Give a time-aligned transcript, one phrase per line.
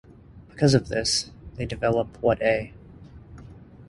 [0.49, 2.73] Because of this, they develop what A.